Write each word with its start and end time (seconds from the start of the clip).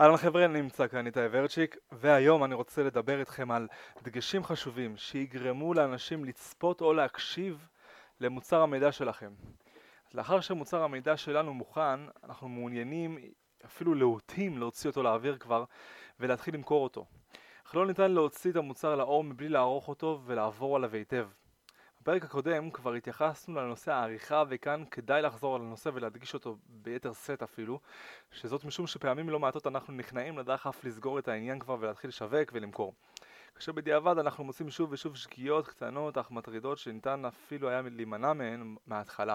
אהלן 0.00 0.16
חבר'ה, 0.16 0.46
נמצא 0.46 0.88
כאן 0.88 1.06
איתי 1.06 1.20
ורצ'יק, 1.30 1.76
והיום 1.92 2.44
אני 2.44 2.54
רוצה 2.54 2.82
לדבר 2.82 3.20
איתכם 3.20 3.50
על 3.50 3.68
דגשים 4.02 4.44
חשובים 4.44 4.96
שיגרמו 4.96 5.74
לאנשים 5.74 6.24
לצפות 6.24 6.80
או 6.80 6.92
להקשיב 6.92 7.68
למוצר 8.20 8.60
המידע 8.62 8.92
שלכם. 8.92 9.32
לאחר 10.14 10.40
שמוצר 10.40 10.82
המידע 10.82 11.16
שלנו 11.16 11.54
מוכן, 11.54 12.00
אנחנו 12.24 12.48
מעוניינים, 12.48 13.18
אפילו 13.64 13.94
להוטים, 13.94 14.58
להוציא 14.58 14.90
אותו 14.90 15.02
לאוויר 15.02 15.36
כבר 15.38 15.64
ולהתחיל 16.20 16.54
למכור 16.54 16.84
אותו. 16.84 17.06
אך 17.66 17.74
לא 17.74 17.86
ניתן 17.86 18.10
להוציא 18.10 18.50
את 18.50 18.56
המוצר 18.56 18.96
לאור 18.96 19.24
מבלי 19.24 19.48
לערוך 19.48 19.88
אותו 19.88 20.20
ולעבור 20.24 20.76
עליו 20.76 20.94
היטב. 20.94 21.28
בפרק 22.02 22.24
הקודם 22.24 22.70
כבר 22.70 22.94
התייחסנו 22.94 23.54
לנושא 23.54 23.92
העריכה 23.92 24.44
וכאן 24.48 24.84
כדאי 24.90 25.22
לחזור 25.22 25.56
על 25.56 25.62
הנושא 25.62 25.90
ולהדגיש 25.94 26.34
אותו 26.34 26.56
ביתר 26.66 27.12
שאת 27.12 27.42
אפילו 27.42 27.80
שזאת 28.32 28.64
משום 28.64 28.86
שפעמים 28.86 29.30
לא 29.30 29.38
מעטות 29.38 29.66
אנחנו 29.66 29.94
נכנעים 29.94 30.38
לדחף 30.38 30.84
לסגור 30.84 31.18
את 31.18 31.28
העניין 31.28 31.58
כבר 31.58 31.76
ולהתחיל 31.80 32.08
לשווק 32.08 32.50
ולמכור. 32.52 32.94
כאשר 33.54 33.72
בדיעבד 33.72 34.18
אנחנו 34.18 34.44
מוצאים 34.44 34.70
שוב 34.70 34.92
ושוב 34.92 35.16
שגיאות 35.16 35.68
קטנות 35.68 36.18
אך 36.18 36.30
מטרידות 36.30 36.78
שניתן 36.78 37.24
אפילו 37.24 37.68
היה 37.68 37.82
להימנע 37.82 38.32
מהן 38.32 38.76
מההתחלה. 38.86 39.34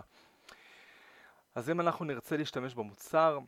אז 1.56 1.70
אם 1.70 1.82
אנחנו 1.82 2.06
נרצה 2.06 2.38
להשתמש 2.38 2.74
במוצר 2.74 3.40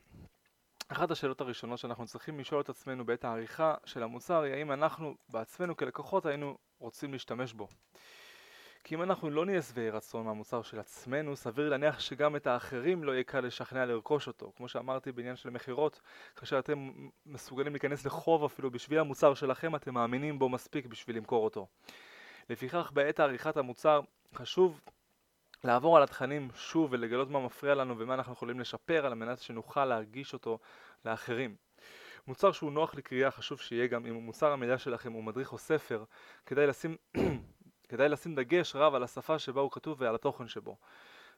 אחת 0.88 1.10
השאלות 1.10 1.40
הראשונות 1.40 1.78
שאנחנו 1.78 2.06
צריכים 2.06 2.40
לשאול 2.40 2.60
את 2.60 2.68
עצמנו 2.68 3.06
בעת 3.06 3.24
העריכה 3.24 3.74
של 3.84 4.02
המוצר 4.02 4.42
היא 4.42 4.54
האם 4.54 4.72
אנחנו 4.72 5.14
בעצמנו 5.28 5.76
כלקוחות 5.76 6.26
היינו 6.26 6.58
רוצים 6.78 7.12
להשתמש 7.12 7.52
בו 7.52 7.68
כי 8.88 8.94
אם 8.94 9.02
אנחנו 9.02 9.30
לא 9.30 9.46
נהיה 9.46 9.62
שבעי 9.62 9.90
רצון 9.90 10.26
מהמוצר 10.26 10.62
של 10.62 10.80
עצמנו, 10.80 11.36
סביר 11.36 11.68
להניח 11.68 12.00
שגם 12.00 12.36
את 12.36 12.46
האחרים 12.46 13.04
לא 13.04 13.12
יהיה 13.12 13.24
קל 13.24 13.40
לשכנע 13.40 13.86
לרכוש 13.86 14.26
אותו. 14.26 14.52
כמו 14.56 14.68
שאמרתי 14.68 15.12
בעניין 15.12 15.36
של 15.36 15.50
מכירות, 15.50 16.00
כאשר 16.36 16.58
אתם 16.58 16.90
מסוגלים 17.26 17.72
להיכנס 17.72 18.06
לחוב 18.06 18.44
אפילו 18.44 18.70
בשביל 18.70 18.98
המוצר 18.98 19.34
שלכם, 19.34 19.76
אתם 19.76 19.94
מאמינים 19.94 20.38
בו 20.38 20.48
מספיק 20.48 20.86
בשביל 20.86 21.16
למכור 21.16 21.44
אותו. 21.44 21.66
לפיכך 22.50 22.90
בעת 22.94 23.20
עריכת 23.20 23.56
המוצר 23.56 24.00
חשוב 24.34 24.80
לעבור 25.64 25.96
על 25.96 26.02
התכנים 26.02 26.48
שוב 26.54 26.92
ולגלות 26.92 27.30
מה 27.30 27.40
מפריע 27.40 27.74
לנו 27.74 27.98
ומה 27.98 28.14
אנחנו 28.14 28.32
יכולים 28.32 28.60
לשפר 28.60 29.06
על 29.06 29.14
מנת 29.14 29.38
שנוכל 29.38 29.84
להרגיש 29.84 30.32
אותו 30.32 30.58
לאחרים. 31.04 31.56
מוצר 32.26 32.52
שהוא 32.52 32.72
נוח 32.72 32.94
לקריאה 32.94 33.30
חשוב 33.30 33.60
שיהיה 33.60 33.86
גם 33.86 34.06
אם 34.06 34.14
מוצר 34.14 34.52
המידע 34.52 34.78
שלכם 34.78 35.12
הוא 35.12 35.24
מדריך 35.24 35.52
או 35.52 35.58
ספר 35.58 36.04
כדאי 36.46 36.66
לשים 36.66 36.96
כדאי 37.88 38.08
לשים 38.08 38.34
דגש 38.34 38.76
רב 38.76 38.94
על 38.94 39.02
השפה 39.02 39.38
שבה 39.38 39.60
הוא 39.60 39.70
כתוב 39.70 39.96
ועל 40.00 40.14
התוכן 40.14 40.48
שבו. 40.48 40.76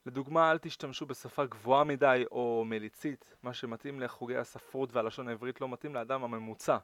לדוגמה, 0.06 0.50
אל 0.50 0.58
תשתמשו 0.58 1.06
בשפה 1.06 1.46
גבוהה 1.46 1.84
מדי 1.84 2.24
או 2.30 2.64
מליצית, 2.66 3.24
מה 3.42 3.54
שמתאים 3.54 4.00
לחוגי 4.00 4.36
הספרות 4.36 4.92
והלשון 4.92 5.28
העברית 5.28 5.60
לא 5.60 5.68
מתאים 5.68 5.94
לאדם 5.94 6.24
הממוצע, 6.24 6.76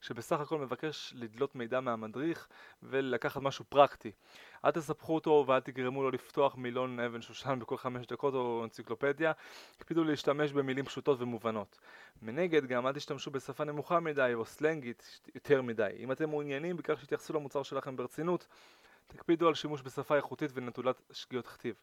שבסך 0.00 0.40
הכל 0.40 0.58
מבקש 0.58 1.12
לדלות 1.16 1.54
מידע 1.54 1.80
מהמדריך 1.80 2.48
ולקחת 2.82 3.42
משהו 3.42 3.64
פרקטי. 3.68 4.12
אל 4.64 4.70
תספחו 4.70 5.14
אותו 5.14 5.44
ואל 5.46 5.60
תגרמו 5.60 6.02
לו 6.02 6.10
לפתוח 6.10 6.56
מילון 6.56 7.00
אבן 7.00 7.22
שושן 7.22 7.58
בכל 7.58 7.76
חמש 7.76 8.06
דקות 8.06 8.34
או 8.34 8.64
אנציקלופדיה, 8.64 9.32
הקפידו 9.80 10.04
להשתמש 10.04 10.52
במילים 10.52 10.84
פשוטות 10.84 11.20
ומובנות. 11.20 11.78
מנגד 12.22 12.66
גם 12.66 12.86
אל 12.86 12.92
תשתמשו 12.92 13.30
בשפה 13.30 13.64
נמוכה 13.64 14.00
מדי 14.00 14.30
או 14.34 14.44
סלנגית 14.44 15.20
יותר 15.34 15.62
מדי. 15.62 15.90
אם 15.98 16.12
אתם 16.12 16.28
מעוניינים 16.28 16.76
בכך 16.76 17.00
שיתייחסו 17.00 17.32
למוצר 17.32 17.62
שלכם 17.62 17.96
ברצינות, 17.96 18.46
תקפידו 19.08 19.48
על 19.48 19.54
שימוש 19.54 19.82
בשפה 19.82 20.16
איכותית 20.16 20.50
ונטולת 20.54 21.02
שגיאות 21.12 21.46
כתיב. 21.46 21.74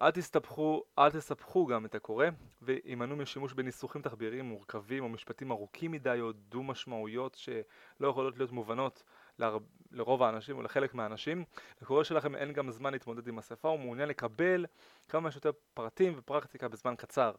אל 0.00 0.10
תסתבכו, 0.10 0.84
אל 0.98 1.10
תסבכו 1.10 1.66
גם 1.66 1.86
את 1.86 1.94
הקורא, 1.94 2.26
והימנעו 2.62 3.16
משימוש 3.16 3.52
בניסוחים 3.52 4.02
תחביריים 4.02 4.44
מורכבים 4.44 5.04
או 5.04 5.08
משפטים 5.08 5.50
ארוכים 5.50 5.90
מדי 5.90 6.18
או 6.20 6.32
דו 6.32 6.62
משמעויות 6.62 7.34
שלא 7.34 8.08
יכולות 8.08 8.36
להיות 8.36 8.52
מובנות 8.52 9.02
לר... 9.38 9.58
לרוב 9.90 10.22
האנשים 10.22 10.56
או 10.56 10.62
לחלק 10.62 10.94
מהאנשים. 10.94 11.44
לקורא 11.82 12.04
שלכם 12.04 12.36
אין 12.36 12.52
גם 12.52 12.70
זמן 12.70 12.92
להתמודד 12.92 13.28
עם 13.28 13.38
השפה, 13.38 13.68
הוא 13.68 13.78
מעוניין 13.78 14.08
לקבל 14.08 14.66
כמה 15.08 15.30
שיותר 15.30 15.50
פרטים 15.74 16.14
ופרקטיקה 16.16 16.68
בזמן 16.68 16.94
קצר. 16.96 17.32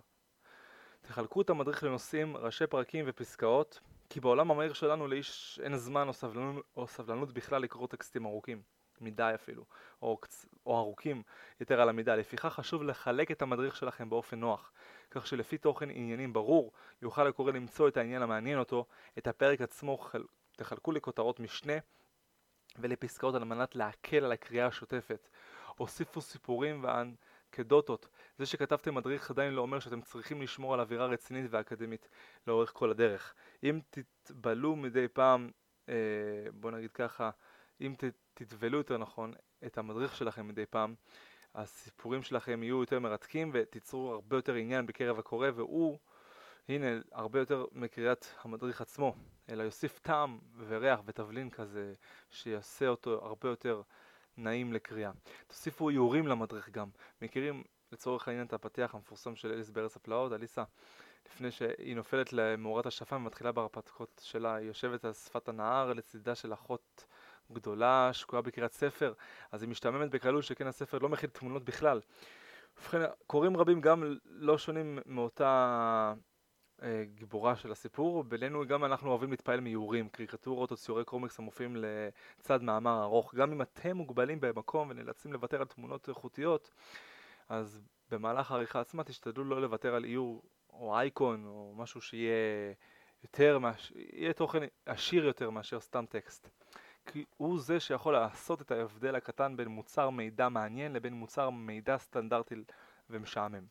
תחלקו 1.02 1.42
את 1.42 1.50
המדריך 1.50 1.84
לנושאים, 1.84 2.38
ראשי 2.38 2.68
פרקים 2.68 3.06
ופסקאות, 3.08 3.80
כי 4.10 4.20
בעולם 4.20 4.52
המהיר 4.52 4.74
שלנו 4.74 5.08
לאיש 5.08 5.60
אין 5.64 5.78
זמן 5.78 6.08
או 6.08 6.14
סבלנות, 6.14 6.66
או 6.78 6.88
סבלנות 6.88 7.32
בכלל 7.32 7.62
לקרוא 7.62 7.88
טקסטים 7.88 8.26
ארוכים. 8.26 8.62
מדי 9.02 9.32
אפילו, 9.36 9.66
או, 10.02 10.18
או 10.66 10.78
ארוכים 10.78 11.24
יותר 11.60 11.82
על 11.82 11.90
המידה. 11.90 12.16
לפיכך 12.16 12.46
חשוב 12.46 12.84
לחלק 12.84 13.32
את 13.32 13.42
המדריך 13.42 13.76
שלכם 13.76 14.10
באופן 14.10 14.40
נוח, 14.40 14.72
כך 15.12 15.28
שלפי 15.28 15.58
תוכן 15.58 15.90
עניינים 15.90 16.34
ברור, 16.34 16.72
יוכל 17.02 17.28
הקורא 17.28 17.52
למצוא 17.52 17.88
את 17.88 17.98
העניין 17.98 18.22
המעניין 18.22 18.60
אותו, 18.60 18.86
את 19.18 19.28
הפרק 19.28 19.62
עצמו 19.62 19.98
חל... 19.98 20.24
תחלקו 20.56 20.92
לכותרות 20.92 21.40
משנה 21.40 21.74
ולפסקאות 22.80 23.36
על 23.36 23.44
מנת 23.44 23.76
להקל 23.76 24.26
על 24.26 24.32
הקריאה 24.32 24.68
השוטפת. 24.68 25.30
הוסיפו 25.78 26.22
סיפורים 26.22 26.84
ואנקדוטות. 26.84 28.08
זה 28.38 28.46
שכתבתם 28.46 28.96
מדריך 28.96 29.32
עדיין 29.32 29.54
לא 29.54 29.62
אומר 29.62 29.80
שאתם 29.80 30.02
צריכים 30.02 30.42
לשמור 30.42 30.74
על 30.74 30.80
אווירה 30.80 31.06
רצינית 31.06 31.46
ואקדמית 31.50 32.08
לאורך 32.48 32.72
כל 32.74 32.92
הדרך. 32.92 33.34
אם 33.64 33.80
תתבלו 33.90 34.76
מדי 34.76 35.08
פעם, 35.08 35.52
אה, 35.90 35.96
בוא 36.54 36.72
נגיד 36.72 36.92
ככה, 36.92 37.30
אם 37.82 37.94
תטבלו 38.34 38.78
יותר 38.78 38.98
נכון 38.98 39.34
את 39.66 39.78
המדריך 39.78 40.16
שלכם 40.16 40.48
מדי 40.48 40.66
פעם, 40.66 40.96
הסיפורים 41.56 42.24
שלכם 42.24 42.64
יהיו 42.64 42.80
יותר 42.80 43.00
מרתקים 43.00 43.52
ותיצרו 43.54 44.14
הרבה 44.14 44.38
יותר 44.38 44.54
עניין 44.54 44.86
בקרב 44.86 45.20
הקורא 45.20 45.48
והוא, 45.56 45.98
הנה, 46.70 46.88
הרבה 47.12 47.40
יותר 47.40 47.66
מקריאת 47.72 48.26
המדריך 48.42 48.82
עצמו, 48.82 49.16
אלא 49.50 49.64
יוסיף 49.64 50.00
טעם 50.00 50.40
וריח 50.68 51.00
ותבלין 51.06 51.50
כזה 51.50 51.94
שיעשה 52.32 52.88
אותו 52.88 53.26
הרבה 53.26 53.50
יותר 53.50 53.82
נעים 54.38 54.74
לקריאה. 54.74 55.12
תוסיפו 55.48 55.90
איורים 55.90 56.28
למדריך 56.28 56.70
גם. 56.70 56.90
מכירים 57.22 57.64
לצורך 57.92 58.28
העניין 58.28 58.48
את 58.48 58.54
הפתיח 58.54 58.96
המפורסם 58.96 59.36
של 59.36 59.52
אליס 59.52 59.70
בארץ 59.70 59.96
הפלאות, 59.96 60.34
אליסה 60.34 60.64
לפני 61.26 61.52
שהיא 61.52 61.96
נופלת 61.96 62.34
למאורת 62.34 62.86
השפם 62.86 63.16
ומתחילה 63.16 63.52
בהרפתקות 63.52 64.22
שלה, 64.24 64.56
היא 64.56 64.68
יושבת 64.68 65.06
על 65.06 65.14
שפת 65.14 65.50
הנהר 65.50 65.94
לצידה 65.94 66.36
של 66.36 66.54
אחות 66.54 67.06
גדולה, 67.52 68.10
שקועה 68.14 68.42
בקריאת 68.42 68.74
ספר, 68.74 69.14
אז 69.52 69.62
היא 69.62 69.70
משתממת 69.70 70.10
בקלות 70.10 70.44
שכן 70.44 70.68
הספר 70.68 70.98
לא 70.98 71.10
מכיל 71.10 71.30
תמונות 71.30 71.64
בכלל. 71.64 72.02
ובכן, 72.78 73.02
קוראים 73.28 73.58
רבים 73.58 73.82
גם 73.82 74.18
לא 74.26 74.58
שונים 74.58 75.00
מאותה 75.06 76.14
אה, 76.84 77.04
גיבורה 77.16 77.56
של 77.56 77.72
הסיפור, 77.72 78.24
בינינו 78.24 78.68
גם 78.68 78.86
אנחנו 78.86 79.10
אוהבים 79.10 79.32
להתפעל 79.32 79.60
מאיורים, 79.60 80.10
קריקטורות 80.10 80.72
או 80.72 80.76
ציורי 80.76 81.06
קומיקס 81.06 81.40
המופיעים 81.40 81.76
לצד 82.40 82.64
מאמר 82.64 83.04
ארוך. 83.04 83.36
גם 83.36 83.52
אם 83.52 83.62
אתם 83.62 83.98
מוגבלים 83.98 84.40
במקום 84.42 84.90
ונאלצים 84.90 85.34
לוותר 85.34 85.62
על 85.62 85.68
תמונות 85.68 86.10
איכותיות, 86.10 86.72
אז 87.50 87.82
במהלך 88.12 88.52
העריכה 88.52 88.82
עצמה 88.82 89.04
תשתדלו 89.04 89.44
לא 89.44 89.62
לוותר 89.62 89.96
על 89.96 90.04
איור 90.04 90.44
או 90.70 90.98
אייקון 90.98 91.46
או 91.46 91.74
משהו 91.78 92.02
שיהיה 92.02 92.74
יותר, 93.24 93.60
יהיה 93.96 94.34
תוכן 94.34 94.60
עשיר 94.86 95.26
יותר 95.26 95.50
מאשר 95.50 95.80
סתם 95.80 96.06
טקסט. 96.10 96.63
כי 97.06 97.26
הוא 97.38 97.60
זה 97.60 97.80
שיכול 97.80 98.14
לעשות 98.14 98.62
את 98.62 98.72
ההבדל 98.72 99.16
הקטן 99.16 99.58
בין 99.58 99.68
מוצר 99.68 100.10
מידע 100.10 100.50
מעניין 100.50 100.94
לבין 100.94 101.14
מוצר 101.14 101.50
מידע 101.50 101.98
סטנדרטי 101.98 102.56
ומשעמם. 103.10 103.66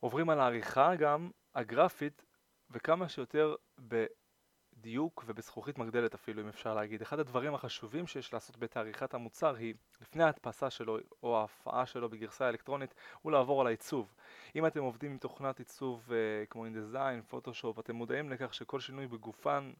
עוברים 0.00 0.30
על 0.30 0.40
העריכה 0.40 0.94
גם 0.96 1.30
הגרפית 1.54 2.24
וכמה 2.70 3.08
שיותר 3.08 3.54
בדיוק 3.78 5.24
ובזכוכית 5.26 5.78
מגדלת 5.78 6.14
אפילו 6.14 6.42
אם 6.42 6.48
אפשר 6.48 6.74
להגיד. 6.74 7.02
אחד 7.02 7.18
הדברים 7.18 7.54
החשובים 7.54 8.06
שיש 8.06 8.32
לעשות 8.32 8.56
בעת 8.56 8.76
עריכת 8.76 9.14
המוצר 9.14 9.54
היא 9.54 9.74
לפני 10.00 10.22
ההדפסה 10.22 10.70
שלו 10.70 10.98
או 11.22 11.40
ההפעה 11.40 11.86
שלו 11.86 12.08
בגרסה 12.08 12.48
אלקטרונית 12.48 12.94
הוא 13.22 13.32
לעבור 13.32 13.60
על 13.60 13.66
העיצוב. 13.66 14.14
אם 14.56 14.66
אתם 14.66 14.82
עובדים 14.82 15.10
עם 15.10 15.18
תוכנת 15.18 15.58
עיצוב 15.58 16.08
uh, 16.08 16.46
כמו 16.50 16.64
אינדזיין, 16.64 17.22
פוטושופ, 17.22 17.78
אתם 17.78 17.94
מודעים 17.94 18.30
לכך 18.30 18.54
שכל 18.54 18.80
שינוי 18.80 19.06
בגופן 19.06 19.72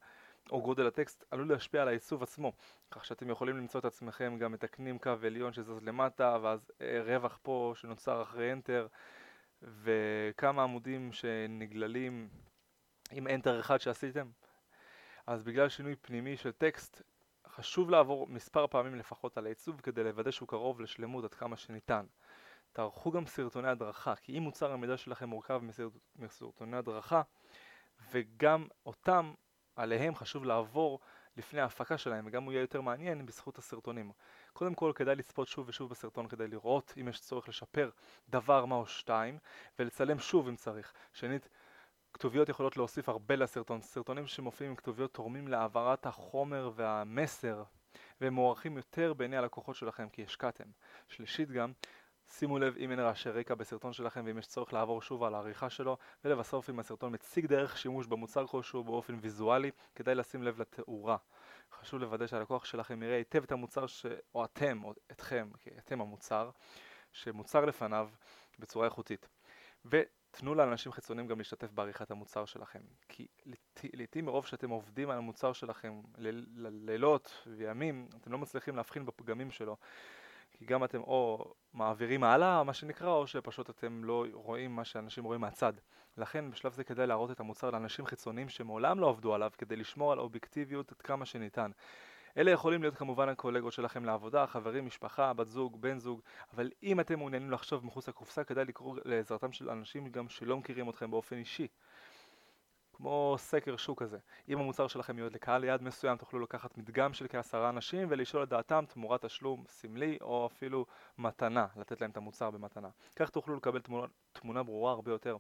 או 0.50 0.62
גודל 0.62 0.86
הטקסט 0.86 1.24
עלול 1.30 1.48
להשפיע 1.48 1.82
על 1.82 1.88
העיצוב 1.88 2.22
עצמו, 2.22 2.52
כך 2.90 3.04
שאתם 3.04 3.30
יכולים 3.30 3.56
למצוא 3.56 3.80
את 3.80 3.84
עצמכם 3.84 4.36
גם 4.38 4.52
מתקנים 4.52 4.98
קו 4.98 5.12
עליון 5.22 5.52
שזז 5.52 5.82
למטה, 5.82 6.38
ואז 6.42 6.72
אה, 6.80 7.02
רווח 7.04 7.38
פה 7.42 7.72
שנוצר 7.76 8.22
אחרי 8.22 8.52
enter, 8.52 8.88
וכמה 9.62 10.62
עמודים 10.62 11.12
שנגללים 11.12 12.28
עם 13.10 13.26
enter 13.26 13.60
אחד 13.60 13.80
שעשיתם. 13.80 14.30
אז 15.26 15.42
בגלל 15.42 15.68
שינוי 15.68 15.96
פנימי 15.96 16.36
של 16.36 16.52
טקסט, 16.52 17.02
חשוב 17.46 17.90
לעבור 17.90 18.26
מספר 18.26 18.66
פעמים 18.66 18.94
לפחות 18.94 19.38
על 19.38 19.46
העיצוב 19.46 19.80
כדי 19.80 20.04
לוודא 20.04 20.30
שהוא 20.30 20.48
קרוב 20.48 20.80
לשלמות 20.80 21.24
עד 21.24 21.34
כמה 21.34 21.56
שניתן. 21.56 22.06
תערכו 22.72 23.10
גם 23.10 23.26
סרטוני 23.26 23.68
הדרכה, 23.68 24.16
כי 24.16 24.38
אם 24.38 24.42
מוצר 24.42 24.72
המידע 24.72 24.96
שלכם 24.96 25.28
מורכב 25.28 25.60
מסרטוני 26.16 26.76
הדרכה, 26.76 27.22
וגם 28.10 28.66
אותם 28.86 29.32
עליהם 29.78 30.14
חשוב 30.14 30.44
לעבור 30.44 31.00
לפני 31.36 31.60
ההפקה 31.60 31.98
שלהם 31.98 32.26
וגם 32.26 32.44
הוא 32.44 32.52
יהיה 32.52 32.60
יותר 32.60 32.80
מעניין 32.80 33.26
בזכות 33.26 33.58
הסרטונים. 33.58 34.12
קודם 34.52 34.74
כל 34.74 34.92
כדאי 34.94 35.14
לצפות 35.14 35.48
שוב 35.48 35.68
ושוב 35.68 35.90
בסרטון 35.90 36.28
כדי 36.28 36.48
לראות 36.48 36.94
אם 37.00 37.08
יש 37.08 37.20
צורך 37.20 37.48
לשפר 37.48 37.90
דבר 38.28 38.64
מה 38.64 38.74
או 38.74 38.86
שתיים 38.86 39.38
ולצלם 39.78 40.18
שוב 40.18 40.48
אם 40.48 40.56
צריך. 40.56 40.92
שנית, 41.12 41.48
כתוביות 42.12 42.48
יכולות 42.48 42.76
להוסיף 42.76 43.08
הרבה 43.08 43.36
לסרטון. 43.36 43.82
סרטונים 43.82 44.26
שמופיעים 44.26 44.70
עם 44.70 44.76
כתוביות 44.76 45.14
תורמים 45.14 45.48
להעברת 45.48 46.06
החומר 46.06 46.70
והמסר 46.74 47.62
והם 48.20 48.34
מוערכים 48.34 48.76
יותר 48.76 49.12
בעיני 49.14 49.36
הלקוחות 49.36 49.76
שלכם 49.76 50.08
כי 50.08 50.24
השקעתם. 50.24 50.64
שלישית 51.08 51.50
גם, 51.50 51.72
שימו 52.30 52.58
לב 52.58 52.76
אם 52.76 52.90
אין 52.90 53.00
רעשי 53.00 53.30
רקע 53.30 53.54
בסרטון 53.54 53.92
שלכם 53.92 54.22
ואם 54.26 54.38
יש 54.38 54.46
צורך 54.46 54.72
לעבור 54.72 55.02
שוב 55.02 55.22
על 55.22 55.34
העריכה 55.34 55.70
שלו 55.70 55.96
ולבסוף 56.24 56.70
אם 56.70 56.78
הסרטון 56.78 57.14
מציג 57.14 57.46
דרך 57.46 57.78
שימוש 57.78 58.06
במוצר 58.06 58.46
כלשהו 58.46 58.84
באופן 58.84 59.18
ויזואלי 59.20 59.70
כדאי 59.94 60.14
לשים 60.14 60.42
לב 60.42 60.60
לתאורה. 60.60 61.16
חשוב 61.72 62.00
לוודא 62.00 62.26
שהלקוח 62.26 62.64
שלכם 62.64 63.02
יראה 63.02 63.16
היטב 63.16 63.42
את 63.42 63.52
המוצר 63.52 63.86
ש... 63.86 64.06
או 64.34 64.44
אתם, 64.44 64.84
או 64.84 64.94
אתכם, 65.10 65.50
כי 65.58 65.70
אתם 65.78 66.00
המוצר 66.00 66.50
שמוצר 67.12 67.64
לפניו 67.64 68.08
בצורה 68.58 68.86
איכותית. 68.86 69.28
ותנו 69.84 70.54
לאנשים 70.54 70.92
חיצוניים 70.92 71.26
גם 71.28 71.38
להשתתף 71.38 71.70
בעריכת 71.70 72.10
המוצר 72.10 72.44
שלכם 72.44 72.80
כי 73.08 73.26
לעיתים 73.94 74.24
מרוב 74.24 74.46
שאתם 74.46 74.70
עובדים 74.70 75.10
על 75.10 75.18
המוצר 75.18 75.52
שלכם 75.52 76.00
לילות 76.64 77.46
וימים 77.46 78.08
אתם 78.20 78.32
לא 78.32 78.38
מצליחים 78.38 78.76
להבחין 78.76 79.06
בפגמים 79.06 79.50
שלו 79.50 79.76
כי 80.58 80.64
גם 80.64 80.84
אתם 80.84 81.00
או 81.00 81.52
מעבירים 81.72 82.24
הלאה 82.24 82.64
מה 82.64 82.74
שנקרא 82.74 83.10
או 83.10 83.26
שפשוט 83.26 83.70
אתם 83.70 84.04
לא 84.04 84.24
רואים 84.32 84.76
מה 84.76 84.84
שאנשים 84.84 85.24
רואים 85.24 85.40
מהצד. 85.40 85.72
לכן 86.16 86.50
בשלב 86.50 86.72
זה 86.72 86.84
כדאי 86.84 87.06
להראות 87.06 87.30
את 87.30 87.40
המוצר 87.40 87.70
לאנשים 87.70 88.06
חיצוניים 88.06 88.48
שמעולם 88.48 89.00
לא 89.00 89.08
עבדו 89.08 89.34
עליו 89.34 89.50
כדי 89.58 89.76
לשמור 89.76 90.12
על 90.12 90.18
אובייקטיביות 90.18 90.92
עד 90.92 91.02
כמה 91.02 91.26
שניתן. 91.26 91.70
אלה 92.36 92.50
יכולים 92.50 92.82
להיות 92.82 92.94
כמובן 92.94 93.28
הקולגות 93.28 93.72
שלכם 93.72 94.04
לעבודה, 94.04 94.46
חברים, 94.46 94.86
משפחה, 94.86 95.32
בת 95.32 95.46
זוג, 95.46 95.80
בן 95.80 95.98
זוג, 95.98 96.20
אבל 96.54 96.70
אם 96.82 97.00
אתם 97.00 97.18
מעוניינים 97.18 97.50
לחשוב 97.50 97.86
מחוץ 97.86 98.08
לקופסה 98.08 98.44
כדאי 98.44 98.64
לקרוא 98.64 98.96
לעזרתם 99.04 99.52
של 99.52 99.70
אנשים 99.70 100.08
גם 100.08 100.28
שלא 100.28 100.56
מכירים 100.56 100.90
אתכם 100.90 101.10
באופן 101.10 101.36
אישי 101.36 101.68
כמו 102.98 103.34
סקר 103.38 103.76
שוק 103.76 104.02
כזה. 104.02 104.18
אם 104.48 104.58
המוצר 104.58 104.88
שלכם 104.88 105.16
מיועד 105.16 105.32
לקהל 105.32 105.64
יעד 105.64 105.82
מסוים, 105.82 106.16
תוכלו 106.16 106.40
לקחת 106.40 106.78
מדגם 106.78 107.12
של 107.12 107.26
כעשרה 107.28 107.68
אנשים 107.68 108.08
ולשאול 108.10 108.42
את 108.42 108.48
דעתם 108.48 108.84
תמורת 108.88 109.24
תשלום 109.24 109.64
סמלי 109.68 110.18
או 110.20 110.46
אפילו 110.46 110.86
מתנה, 111.18 111.66
לתת 111.76 112.00
להם 112.00 112.10
את 112.10 112.16
המוצר 112.16 112.50
במתנה. 112.50 112.88
כך 113.16 113.30
תוכלו 113.30 113.56
לקבל 113.56 113.80
תמונה, 113.80 114.06
תמונה 114.32 114.62
ברורה 114.62 114.92
הרבה 114.92 115.10
יותר. 115.10 115.36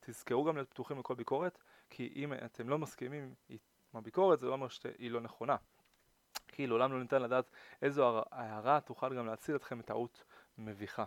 תזכרו 0.00 0.44
גם 0.44 0.56
להיות 0.56 0.70
פתוחים 0.70 0.98
לכל 0.98 1.14
ביקורת, 1.14 1.58
כי 1.90 2.12
אם 2.16 2.32
אתם 2.32 2.68
לא 2.68 2.78
מסכימים 2.78 3.34
עם 3.48 3.58
הביקורת 3.94 4.40
זה 4.40 4.46
לא 4.46 4.52
אומר 4.52 4.68
שהיא 4.68 5.10
לא 5.10 5.20
נכונה. 5.20 5.56
כי 6.48 6.66
לעולם 6.66 6.92
לא 6.92 7.00
ניתן 7.00 7.22
לדעת 7.22 7.50
איזו 7.82 8.22
הערה 8.30 8.80
תוכל 8.80 9.16
גם 9.16 9.26
להציל 9.26 9.56
אתכם 9.56 9.78
מטעות 9.78 10.24
מביכה. 10.58 11.04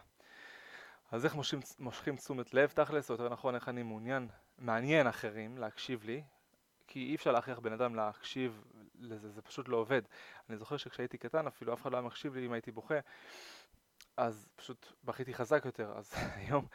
אז 1.12 1.26
איך 1.26 1.36
מושכים, 1.36 1.60
מושכים 1.80 2.16
תשומת 2.16 2.54
לב 2.54 2.70
תכלס, 2.70 3.10
או 3.10 3.14
יותר 3.14 3.30
נכון 3.30 3.56
איך 3.56 3.70
אני 3.70 3.84
מעוניין, 3.84 4.28
מעניין 4.58 5.08
אחרים 5.08 5.58
להקשיב 5.58 6.04
לי, 6.04 6.24
כי 6.88 7.00
אי 7.00 7.16
אפשר 7.16 7.32
להכריח 7.32 7.60
בן 7.60 7.74
אדם 7.74 7.96
להקשיב 7.96 8.64
לזה, 9.00 9.30
זה 9.30 9.42
פשוט 9.42 9.68
לא 9.68 9.78
עובד. 9.78 10.02
אני 10.50 10.58
זוכר 10.58 10.78
שכשהייתי 10.78 11.18
קטן 11.18 11.48
אפילו 11.48 11.74
אף 11.74 11.82
אחד 11.82 11.92
לא 11.92 11.98
היה 11.98 12.06
מקשיב 12.06 12.36
לי 12.36 12.46
אם 12.46 12.54
הייתי 12.54 12.72
בוכה, 12.72 13.00
אז 14.18 14.50
פשוט 14.56 14.94
בכיתי 15.04 15.34
חזק 15.34 15.66
יותר, 15.66 15.94
אז 15.98 16.14
היום 16.36 16.66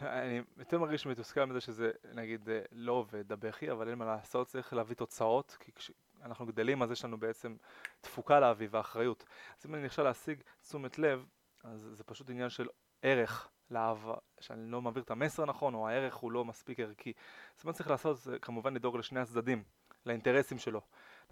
אני 0.00 0.42
יותר 0.56 0.78
מרגיש 0.78 1.06
מתוסכל 1.06 1.44
מזה 1.44 1.60
שזה 1.60 1.90
נגיד 2.14 2.48
לא 2.72 2.92
עובד 2.92 3.32
הבכי, 3.32 3.70
אבל 3.70 3.88
אין 3.88 3.98
מה 3.98 4.04
לעשות, 4.04 4.46
צריך 4.46 4.72
להביא 4.72 4.96
תוצאות, 4.96 5.56
כי 5.60 5.72
כשאנחנו 5.72 6.46
גדלים 6.46 6.82
אז 6.82 6.90
יש 6.90 7.04
לנו 7.04 7.20
בעצם 7.20 7.56
תפוקה 8.00 8.40
להביא 8.40 8.68
ואחריות. 8.70 9.24
אז 9.58 9.66
אם 9.66 9.74
אני 9.74 9.84
נכשל 9.84 10.02
להשיג 10.02 10.42
תשומת 10.62 10.98
לב, 10.98 11.26
אז 11.64 11.88
זה 11.92 12.04
פשוט 12.04 12.30
עניין 12.30 12.50
של 12.50 12.68
ערך 13.02 13.48
לאהבה, 13.70 14.14
שאני 14.40 14.70
לא 14.70 14.82
מעביר 14.82 15.02
את 15.02 15.10
המסר 15.10 15.44
נכון, 15.44 15.74
או 15.74 15.88
הערך 15.88 16.14
הוא 16.14 16.32
לא 16.32 16.44
מספיק 16.44 16.80
ערכי. 16.80 17.12
אז 17.58 17.64
מה 17.64 17.72
צריך 17.72 17.90
לעשות 17.90 18.18
זה 18.18 18.38
כמובן 18.38 18.74
לדאוג 18.74 18.96
לשני 18.96 19.20
הצדדים, 19.20 19.64
לאינטרסים 20.06 20.58
שלו. 20.58 20.80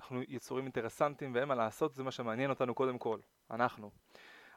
אנחנו 0.01 0.23
יצורים 0.29 0.65
אינטרסנטים 0.65 1.35
ואין 1.35 1.49
מה 1.49 1.55
לעשות, 1.55 1.95
זה 1.95 2.03
מה 2.03 2.11
שמעניין 2.11 2.51
אותנו 2.51 2.75
קודם 2.75 2.99
כל, 2.99 3.19
אנחנו. 3.51 3.91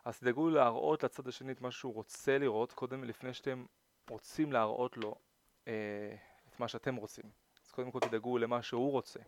אז 0.06 0.20
תדאגו 0.20 0.50
להראות 0.50 1.04
לצד 1.04 1.28
השני 1.28 1.52
את 1.52 1.62
מה 1.62 1.72
שהוא 1.72 1.94
רוצה 1.94 2.38
לראות, 2.38 2.74
קודם 2.74 3.04
לפני 3.04 3.34
שאתם 3.34 3.66
רוצים 4.10 4.52
להראות 4.52 4.98
לו 4.98 5.16
אה, 5.68 6.16
את 6.50 6.60
מה 6.60 6.68
שאתם 6.68 6.96
רוצים. 6.96 7.41
אז 7.72 7.76
קודם 7.76 7.92
כל 7.92 8.00
תדאגו 8.00 8.38
למה 8.38 8.62
שהוא 8.62 8.92
רוצה. 8.92 9.20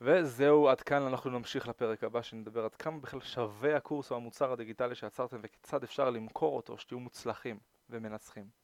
וזהו, 0.00 0.68
עד 0.68 0.80
כאן 0.80 1.02
אנחנו 1.02 1.30
נמשיך 1.30 1.68
לפרק 1.68 2.04
הבא 2.04 2.22
שנדבר 2.22 2.64
עד 2.64 2.74
כמה 2.74 2.98
בכלל 2.98 3.20
שווה 3.20 3.76
הקורס 3.76 4.10
או 4.10 4.16
המוצר 4.16 4.52
הדיגיטלי 4.52 4.94
שיצרתם 4.94 5.40
וכיצד 5.42 5.82
אפשר 5.82 6.10
למכור 6.10 6.56
אותו, 6.56 6.78
שתהיו 6.78 7.00
מוצלחים 7.00 7.58
ומנצחים. 7.90 8.46